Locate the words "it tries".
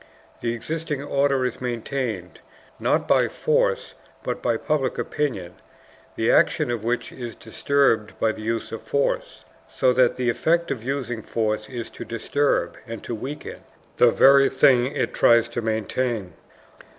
14.87-15.47